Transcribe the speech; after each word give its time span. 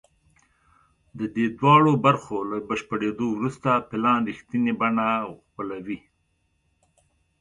د 1.17 1.21
دې 1.35 1.45
دواړو 1.59 1.91
برخو 2.05 2.37
له 2.51 2.57
بشپړېدو 2.67 3.25
وروسته 3.33 3.69
پلان 3.89 4.19
رښتینې 4.31 4.73
بڼه 4.81 5.07
خپلوي 5.45 5.99